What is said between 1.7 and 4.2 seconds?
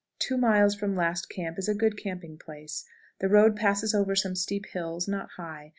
good camping place. The road passes over